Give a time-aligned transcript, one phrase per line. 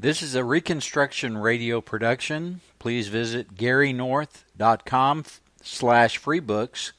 [0.00, 2.62] This is a Reconstructionist Radio production.
[2.78, 5.24] Please visit garynorth.com
[5.60, 6.92] slash freebooks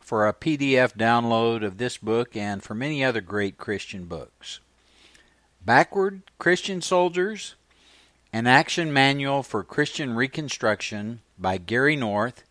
[0.00, 4.58] for a PDF download of this book and for many other great Christian books.
[5.64, 7.54] Backward Christian Soldiers,
[8.32, 12.42] an action manual for Christian Reconstruction by Gary North,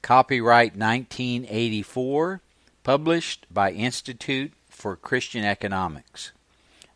[0.00, 2.40] copyright 1984,
[2.84, 6.30] published by Institute for Christian Economics.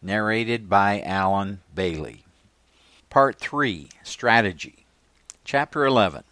[0.00, 2.22] Narrated by Alan Bailey.
[3.10, 4.86] Part 3 Strategy.
[5.44, 6.22] Chapter 11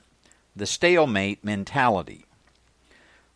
[0.55, 2.24] The Stalemate Mentality.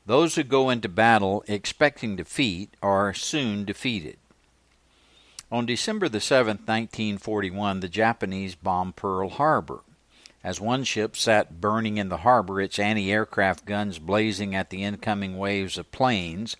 [0.07, 4.17] Those who go into battle expecting defeat are soon defeated.
[5.51, 9.81] On December the 7th, 1941, the Japanese bombed Pearl Harbor.
[10.45, 14.85] As one ship sat burning in the harbor, its anti aircraft guns blazing at the
[14.85, 16.57] incoming waves of planes,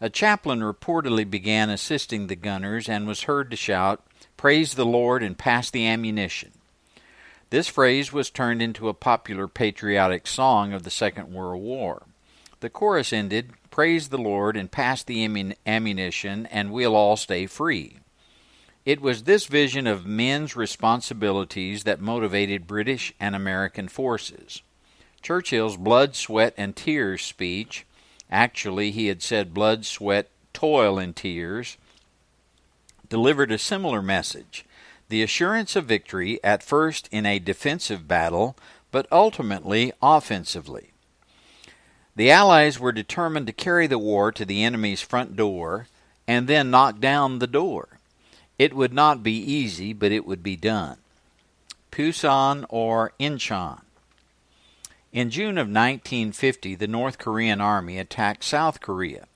[0.00, 4.04] a chaplain reportedly began assisting the gunners and was heard to shout,
[4.42, 6.50] Praise the Lord and pass the ammunition.
[7.50, 12.02] This phrase was turned into a popular patriotic song of the Second World War.
[12.58, 15.22] The chorus ended, Praise the Lord and pass the
[15.64, 17.98] ammunition, and we'll all stay free.
[18.84, 24.62] It was this vision of men's responsibilities that motivated British and American forces.
[25.22, 27.86] Churchill's blood, sweat, and tears speech
[28.28, 31.76] actually, he had said blood, sweat, toil, and tears
[33.12, 34.64] delivered a similar message
[35.10, 38.56] the assurance of victory, at first in a defensive battle,
[38.90, 40.92] but ultimately offensively.
[42.16, 45.88] The Allies were determined to carry the war to the enemy's front door
[46.26, 47.98] and then knock down the door.
[48.58, 50.96] It would not be easy, but it would be done.
[51.90, 53.82] Pusan or Incheon.
[55.12, 59.26] In June of 1950, the North Korean army attacked South Korea.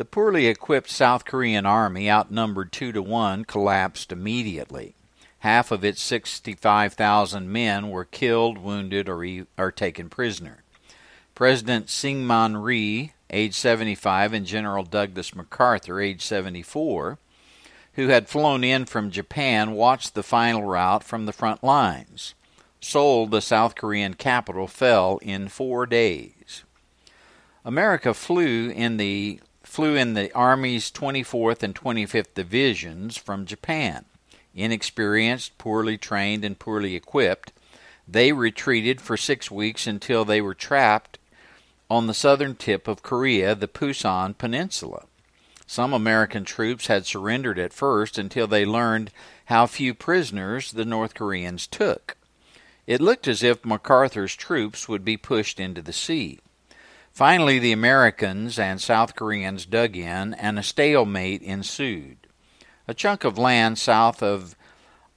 [0.00, 4.94] The poorly equipped South Korean army, outnumbered two to one, collapsed immediately.
[5.40, 10.62] Half of its 65,000 men were killed, wounded, or, or taken prisoner.
[11.34, 17.18] President Syngman Rhee, age 75, and General Douglas MacArthur, age 74,
[17.92, 22.34] who had flown in from Japan, watched the final rout from the front lines.
[22.80, 26.64] Seoul, the South Korean capital, fell in four days.
[27.66, 34.04] America flew in the flew in the Army's 24th and 25th divisions from Japan.
[34.52, 37.52] Inexperienced, poorly trained, and poorly equipped,
[38.06, 41.20] they retreated for six weeks until they were trapped
[41.88, 45.04] on the southern tip of Korea, the Pusan Peninsula.
[45.68, 49.12] Some American troops had surrendered at first until they learned
[49.44, 52.16] how few prisoners the North Koreans took.
[52.88, 56.40] It looked as if MacArthur's troops would be pushed into the sea.
[57.20, 62.16] Finally, the Americans and South Koreans dug in, and a stalemate ensued.
[62.88, 64.56] A chunk of land south of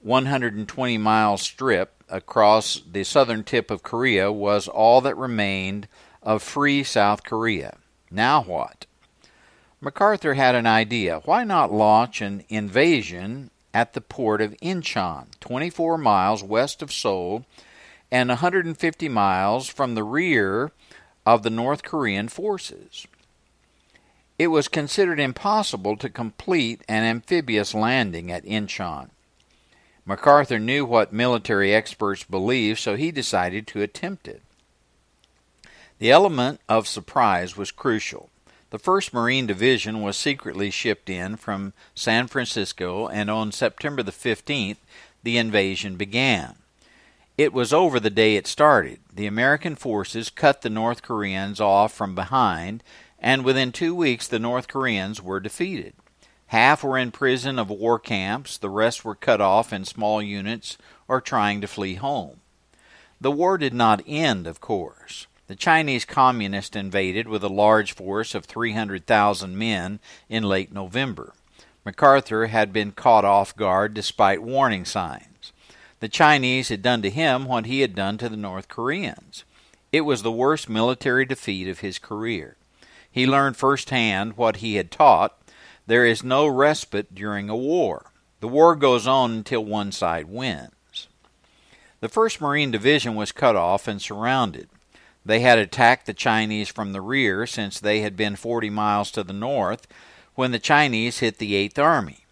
[0.02, 5.88] 120 mile strip across the southern tip of Korea was all that remained
[6.22, 7.78] of free South Korea.
[8.10, 8.84] Now what?
[9.80, 11.22] MacArthur had an idea.
[11.24, 17.46] Why not launch an invasion at the port of Incheon, 24 miles west of Seoul
[18.10, 20.70] and 150 miles from the rear
[21.26, 23.06] of the North Korean forces?
[24.38, 29.10] It was considered impossible to complete an amphibious landing at Incheon.
[30.06, 34.42] MacArthur knew what military experts believed, so he decided to attempt it.
[35.98, 38.28] The element of surprise was crucial.
[38.70, 44.10] The 1st Marine Division was secretly shipped in from San Francisco, and on September the
[44.10, 44.78] 15th,
[45.22, 46.56] the invasion began.
[47.36, 49.00] It was over the day it started.
[49.12, 52.84] The American forces cut the North Koreans off from behind,
[53.18, 55.94] and within two weeks the North Koreans were defeated.
[56.48, 60.78] Half were in prison of war camps, the rest were cut off in small units
[61.08, 62.40] or trying to flee home.
[63.20, 65.26] The war did not end, of course.
[65.48, 71.34] The Chinese Communists invaded with a large force of 300,000 men in late November.
[71.84, 75.33] MacArthur had been caught off guard despite warning signs.
[76.04, 79.42] The Chinese had done to him what he had done to the North Koreans.
[79.90, 82.58] It was the worst military defeat of his career.
[83.10, 85.34] He learned firsthand what he had taught
[85.86, 88.10] there is no respite during a war.
[88.40, 91.08] The war goes on until one side wins.
[92.00, 94.68] The 1st Marine Division was cut off and surrounded.
[95.24, 99.22] They had attacked the Chinese from the rear since they had been 40 miles to
[99.24, 99.86] the north
[100.34, 102.23] when the Chinese hit the Eighth Army.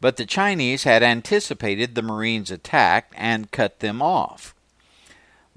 [0.00, 4.54] But the Chinese had anticipated the Marines' attack and cut them off.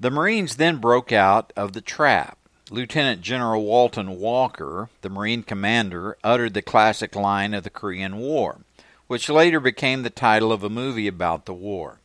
[0.00, 2.38] The Marines then broke out of the trap.
[2.70, 8.60] Lieutenant General Walton Walker, the Marine commander, uttered the classic line of the Korean War
[9.12, 12.00] which later became the title of a movie about the war.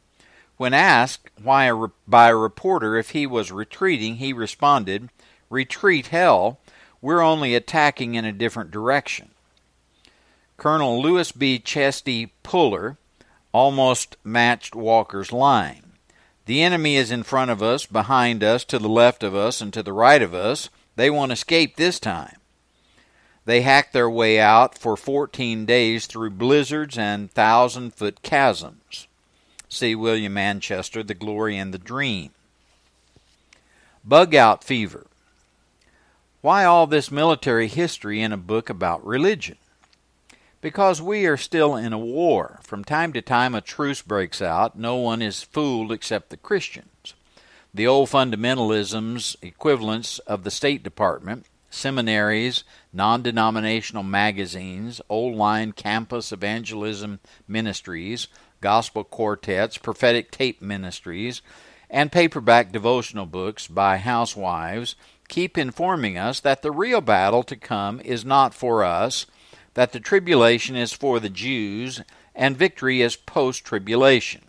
[0.57, 5.07] When asked why a, by a reporter if he was retreating, he responded,
[5.49, 6.59] Retreat hell,
[7.01, 9.29] we're only attacking in a different direction.
[10.57, 11.59] Colonel Lewis B.
[11.59, 12.97] Chesty Puller
[13.51, 15.93] almost matched Walker's line.
[16.47, 19.71] The enemy is in front of us, behind us, to the left of us, and
[19.73, 20.71] to the right of us.
[20.95, 22.37] They won't escape this time.
[23.45, 29.07] They hacked their way out for 14 days through blizzards and thousand foot chasms.
[29.69, 32.31] See William Manchester, The Glory and the Dream.
[34.03, 35.05] Bug out fever.
[36.41, 39.57] Why all this military history in a book about religion?
[40.59, 42.59] Because we are still in a war.
[42.63, 44.77] From time to time, a truce breaks out.
[44.77, 47.13] No one is fooled except the Christians.
[47.73, 56.31] The old fundamentalisms, equivalents of the State Department, seminaries, non denominational magazines, old line campus
[56.31, 58.27] evangelism ministries,
[58.61, 61.41] gospel quartets, prophetic tape ministries,
[61.89, 64.95] and paperback devotional books by housewives
[65.27, 69.25] keep informing us that the real battle to come is not for us
[69.77, 72.01] that the tribulation is for the Jews
[72.33, 74.41] and victory is post tribulation.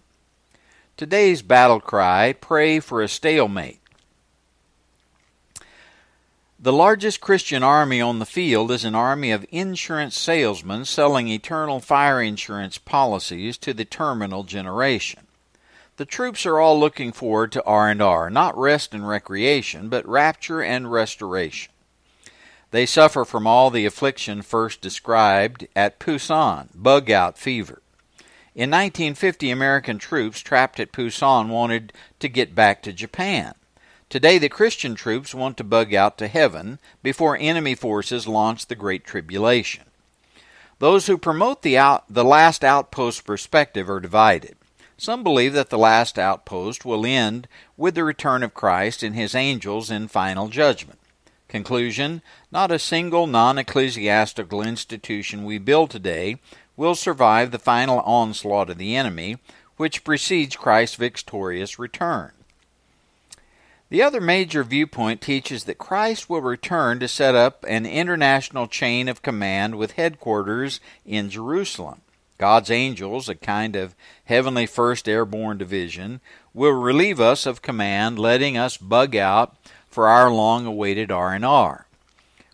[0.96, 3.78] Today's battle cry pray for a stalemate.
[6.58, 11.80] The largest Christian army on the field is an army of insurance salesmen selling eternal
[11.80, 15.26] fire insurance policies to the terminal generation.
[15.98, 20.90] The troops are all looking forward to R&R, not rest and recreation, but rapture and
[20.90, 21.70] restoration.
[22.70, 27.80] They suffer from all the affliction first described at Pusan, bug out fever.
[28.54, 33.54] In 1950, American troops trapped at Pusan wanted to get back to Japan.
[34.10, 38.74] Today, the Christian troops want to bug out to heaven before enemy forces launch the
[38.74, 39.84] Great Tribulation.
[40.78, 44.56] Those who promote the, out, the last outpost perspective are divided.
[44.96, 49.34] Some believe that the last outpost will end with the return of Christ and his
[49.34, 50.98] angels in final judgment.
[51.48, 52.20] Conclusion
[52.52, 56.36] Not a single non ecclesiastical institution we build today
[56.76, 59.38] will survive the final onslaught of the enemy,
[59.76, 62.32] which precedes Christ's victorious return.
[63.90, 69.08] The other major viewpoint teaches that Christ will return to set up an international chain
[69.08, 72.02] of command with headquarters in Jerusalem.
[72.36, 73.96] God's angels, a kind of
[74.26, 76.20] heavenly first airborne division,
[76.52, 79.56] will relieve us of command, letting us bug out
[79.98, 81.88] for our long awaited R&R.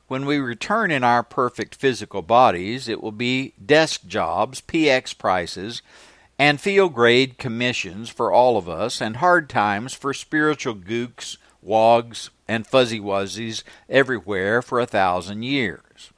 [0.08, 5.82] When we return in our perfect physical bodies, it will be desk jobs, PX prices,
[6.38, 12.30] and field grade commissions for all of us, and hard times for spiritual gooks, wogs,
[12.48, 16.12] and fuzzy wuzzies everywhere for a thousand years.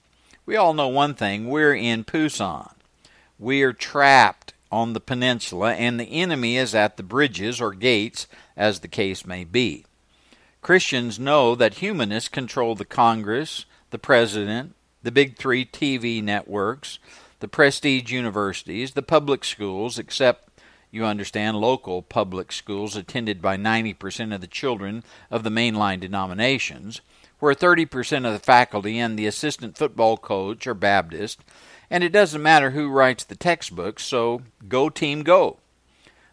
[0.47, 2.71] We all know one thing we're in Pusan.
[3.37, 8.29] We are trapped on the peninsula, and the enemy is at the bridges or gates,
[8.57, 9.87] as the case may be.
[10.67, 16.99] Christians know that humanists control the Congress, the President, the big three TV networks,
[17.39, 20.61] the prestige universities, the public schools, except,
[20.91, 27.01] you understand, local public schools attended by 90% of the children of the mainline denominations,
[27.39, 31.45] where 30% of the faculty and the assistant football coach are Baptist,
[31.89, 35.59] and it doesn't matter who writes the textbooks, so go team go.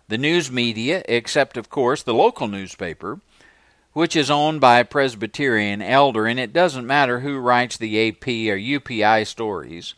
[0.08, 3.20] The news media, except, of course, the local newspaper,
[3.94, 8.28] which is owned by a Presbyterian elder, and it doesn't matter who writes the AP
[8.28, 9.94] or UPI stories.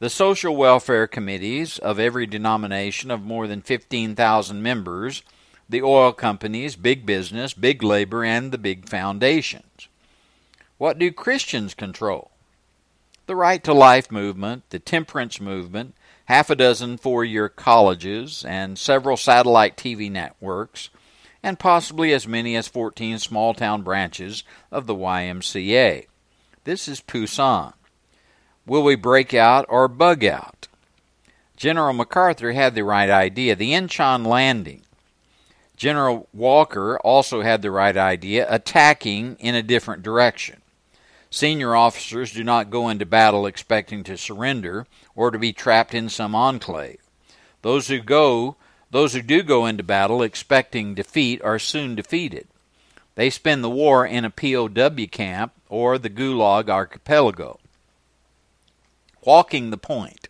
[0.00, 5.22] The social welfare committees of every denomination of more than 15,000 members,
[5.68, 9.88] the oil companies, big business, big labor, and the big foundations.
[10.78, 12.30] What do Christians control?
[13.26, 15.94] The Right to Life movement, the temperance movement,
[16.24, 20.90] half a dozen four year colleges, and several satellite TV networks
[21.42, 26.06] and possibly as many as 14 small town branches of the YMCA.
[26.64, 27.72] This is Pusan.
[28.66, 30.68] Will we break out or bug out?
[31.56, 34.82] General MacArthur had the right idea the Inchon landing.
[35.76, 40.60] General Walker also had the right idea attacking in a different direction.
[41.30, 46.08] Senior officers do not go into battle expecting to surrender or to be trapped in
[46.08, 47.00] some enclave.
[47.62, 48.56] Those who go
[48.90, 52.48] those who do go into battle expecting defeat are soon defeated.
[53.14, 57.58] They spend the war in a POW camp or the Gulag archipelago.
[59.24, 60.28] Walking the Point.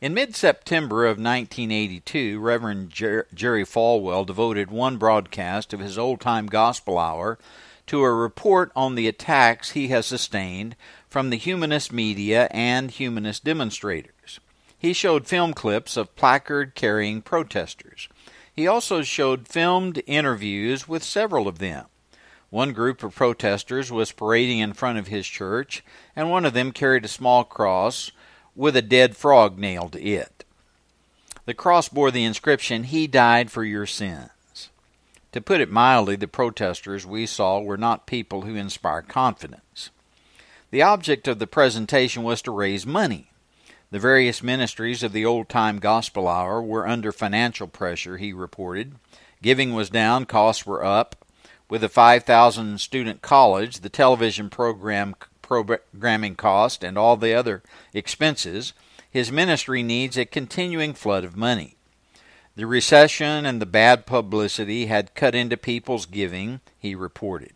[0.00, 6.20] In mid September of 1982, Reverend Jer- Jerry Falwell devoted one broadcast of his old
[6.20, 7.38] time gospel hour
[7.86, 10.74] to a report on the attacks he has sustained
[11.08, 14.40] from the humanist media and humanist demonstrators.
[14.82, 18.08] He showed film clips of placard carrying protesters.
[18.52, 21.86] He also showed filmed interviews with several of them.
[22.50, 25.84] One group of protesters was parading in front of his church,
[26.16, 28.10] and one of them carried a small cross
[28.56, 30.44] with a dead frog nailed to it.
[31.44, 34.70] The cross bore the inscription, He died for your sins.
[35.30, 39.90] To put it mildly, the protesters we saw were not people who inspire confidence.
[40.72, 43.31] The object of the presentation was to raise money.
[43.92, 48.94] The various ministries of the old time gospel hour were under financial pressure, he reported.
[49.42, 51.26] Giving was down, costs were up,
[51.68, 58.72] with a 5,000 student college, the television program programming cost, and all the other expenses,
[59.10, 61.76] his ministry needs a continuing flood of money.
[62.56, 67.52] The recession and the bad publicity had cut into people's giving, he reported.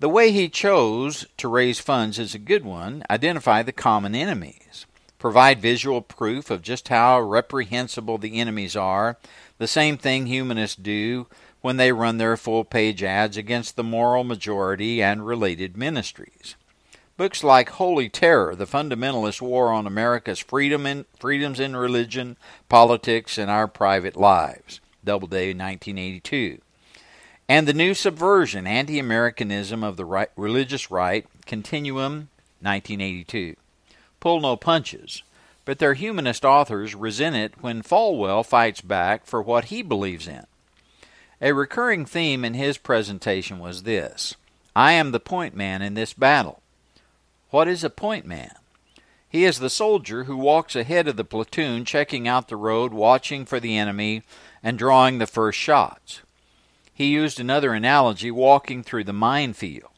[0.00, 3.02] The way he chose to raise funds is a good one.
[3.08, 4.84] Identify the common enemies.
[5.24, 9.16] Provide visual proof of just how reprehensible the enemies are,
[9.56, 11.28] the same thing humanists do
[11.62, 16.56] when they run their full page ads against the moral majority and related ministries.
[17.16, 22.36] Books like Holy Terror, The Fundamentalist War on America's Freedom in, Freedoms in Religion,
[22.68, 26.60] Politics, and Our Private Lives, Doubleday, 1982.
[27.48, 32.28] And The New Subversion, Anti Americanism of the right, Religious Right, Continuum,
[32.60, 33.56] 1982.
[34.24, 35.22] Pull no punches,
[35.66, 40.46] but their humanist authors resent it when Falwell fights back for what he believes in.
[41.42, 44.36] A recurring theme in his presentation was this
[44.74, 46.62] I am the point man in this battle.
[47.50, 48.54] What is a point man?
[49.28, 53.44] He is the soldier who walks ahead of the platoon, checking out the road, watching
[53.44, 54.22] for the enemy,
[54.62, 56.22] and drawing the first shots.
[56.94, 59.90] He used another analogy, walking through the minefield.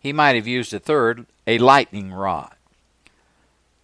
[0.00, 2.54] He might have used a third, a lightning rod.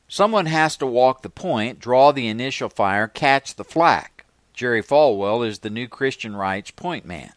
[0.09, 4.25] Someone has to walk the point, draw the initial fire, catch the flak.
[4.55, 7.35] Jerry Falwell is the new Christian Right's point man.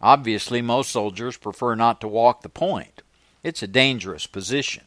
[0.00, 3.02] Obviously, most soldiers prefer not to walk the point.
[3.42, 4.84] It's a dangerous position.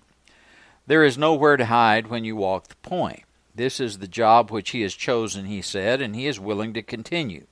[0.87, 3.23] There is nowhere to hide when you walk the point.
[3.53, 6.81] This is the job which he has chosen, he said, and he is willing to
[6.81, 7.45] continue.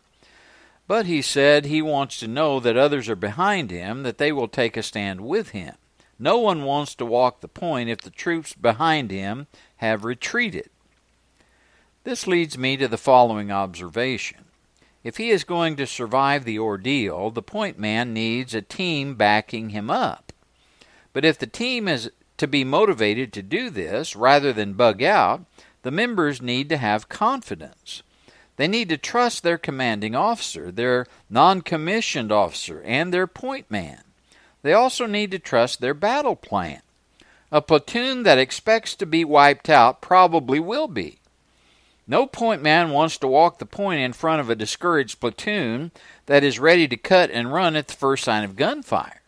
[0.87, 4.49] But he said he wants to know that others are behind him, that they will
[4.49, 5.75] take a stand with him.
[6.19, 10.69] No one wants to walk the point if the troops behind him have retreated.
[12.03, 14.45] This leads me to the following observation.
[15.03, 19.69] If he is going to survive the ordeal, the point man needs a team backing
[19.69, 20.31] him up.
[21.11, 25.45] But if the team is to be motivated to do this rather than bug out,
[25.83, 28.01] the members need to have confidence.
[28.55, 34.03] They need to trust their commanding officer, their non commissioned officer, and their point man.
[34.63, 36.81] They also need to trust their battle plan.
[37.51, 41.19] A platoon that expects to be wiped out probably will be.
[42.07, 45.91] No point man wants to walk the point in front of a discouraged platoon
[46.25, 49.21] that is ready to cut and run at the first sign of gunfire.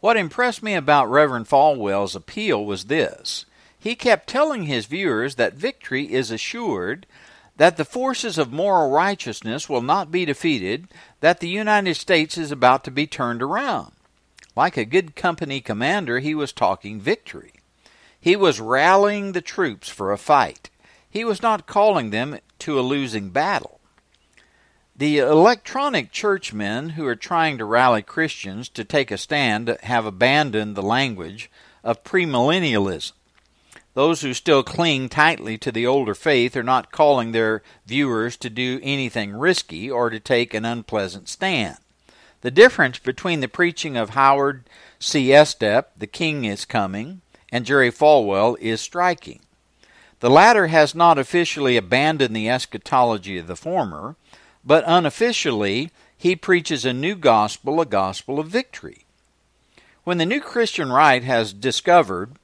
[0.00, 3.44] What impressed me about Reverend Falwell's appeal was this.
[3.78, 7.06] He kept telling his viewers that victory is assured,
[7.56, 10.88] that the forces of moral righteousness will not be defeated,
[11.20, 13.92] that the United States is about to be turned around.
[14.54, 17.52] Like a good company commander, he was talking victory.
[18.20, 20.70] He was rallying the troops for a fight.
[21.08, 23.80] He was not calling them to a losing battle.
[24.96, 30.74] The electronic churchmen who are trying to rally Christians to take a stand have abandoned
[30.74, 31.50] the language
[31.84, 33.12] of premillennialism.
[33.98, 38.48] Those who still cling tightly to the older faith are not calling their viewers to
[38.48, 41.78] do anything risky or to take an unpleasant stand.
[42.42, 44.62] The difference between the preaching of Howard
[45.00, 45.30] C.
[45.30, 49.40] Estep, The King is Coming, and Jerry Falwell is striking.
[50.20, 54.14] The latter has not officially abandoned the eschatology of the former,
[54.64, 59.06] but unofficially he preaches a new gospel, a gospel of victory.
[60.04, 62.36] When the new Christian right has discovered,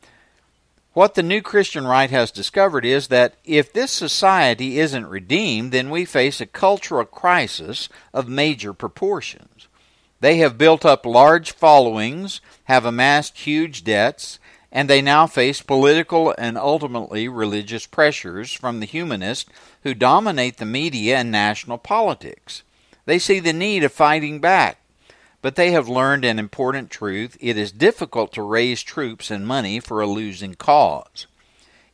[0.95, 5.91] what the new Christian right has discovered is that if this society isn't redeemed, then
[5.91, 9.69] we face a cultural crisis of major proportions.
[10.21, 14.39] They have built up large followings, have amassed huge debts,
[14.71, 19.51] and they now face political and ultimately religious pressures from the humanists
[19.83, 22.63] who dominate the media and national politics.
[23.05, 24.79] They see the need of fighting back,
[25.45, 29.79] but they have learned an important truth it is difficult to raise troops and money
[29.79, 31.27] for a losing cause.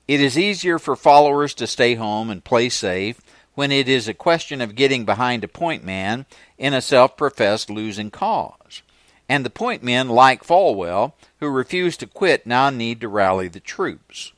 [0.07, 3.21] It is easier for followers to stay home and play safe
[3.57, 6.27] when it is a question of getting behind a point man
[6.59, 8.83] in a self professed losing cause.
[9.29, 13.59] And the point men, like Falwell, who refuse to quit now need to rally the
[13.59, 14.33] troops.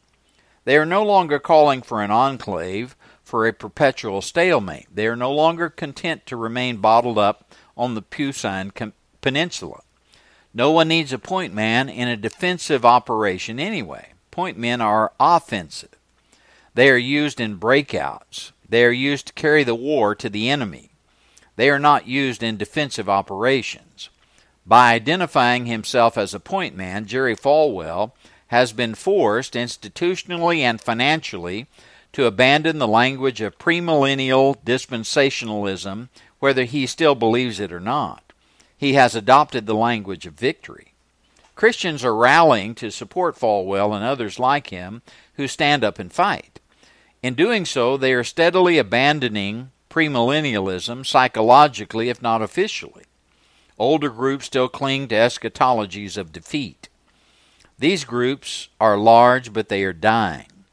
[0.64, 4.86] They are no longer calling for an enclave, for a perpetual stalemate.
[4.90, 8.72] They are no longer content to remain bottled up on the Pusan
[9.22, 9.80] Peninsula.
[10.52, 14.12] No one needs a point man in a defensive operation anyway.
[14.30, 15.88] Point men are offensive.
[16.74, 18.52] They are used in breakouts.
[18.68, 20.90] They are used to carry the war to the enemy.
[21.56, 24.10] They are not used in defensive operations.
[24.66, 28.12] By identifying himself as a point man, Jerry Falwell
[28.48, 31.66] has been forced, institutionally and financially,
[32.12, 38.31] to abandon the language of premillennial dispensationalism, whether he still believes it or not.
[38.82, 40.94] He has adopted the language of victory.
[41.54, 45.02] Christians are rallying to support Falwell and others like him
[45.34, 46.58] who stand up and fight.
[47.22, 53.04] In doing so, they are steadily abandoning premillennialism psychologically, if not officially.
[53.78, 56.88] Older groups still cling to eschatologies of defeat.
[57.78, 60.64] These groups are large, but they are dying.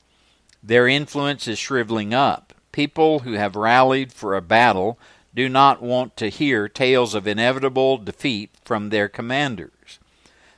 [0.64, 2.56] Their influence is shriveling up.
[2.72, 4.98] People who have rallied for a battle
[5.34, 10.00] do not want to hear tales of inevitable defeat from their commanders.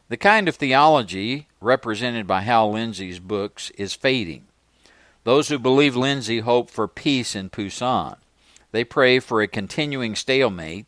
[0.10, 4.46] The kind of theology represented by Hal Lindsey's books is fading.
[5.24, 8.18] Those who believe Lindsey hope for peace in Pusan.
[8.72, 10.86] They pray for a continuing stalemate,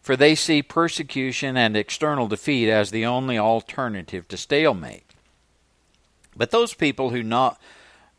[0.00, 5.04] for they see persecution and external defeat as the only alternative to stalemate.
[6.36, 7.60] But those people who not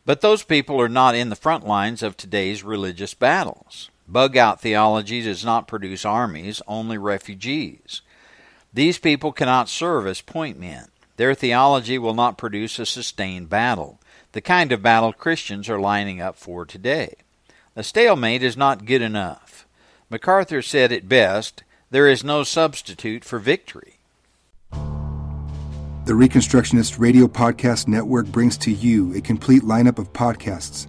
[0.06, 3.90] but those people are not in the front lines of today's religious battles.
[4.06, 8.02] Bug out theology does not produce armies, only refugees.
[8.72, 10.88] These people cannot serve as point men.
[11.16, 14.00] Their theology will not produce a sustained battle,
[14.32, 17.14] the kind of battle Christians are lining up for today.
[17.76, 19.66] A stalemate is not good enough.
[20.10, 23.94] MacArthur said it best there is no substitute for victory.
[24.72, 30.88] The Reconstructionist Radio Podcast Network brings to you a complete lineup of podcasts